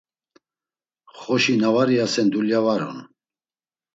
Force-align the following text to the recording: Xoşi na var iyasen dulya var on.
Xoşi 1.19 1.53
na 1.61 1.69
var 1.75 1.89
iyasen 1.93 2.27
dulya 2.33 2.59
var 2.65 2.81
on. 2.89 2.97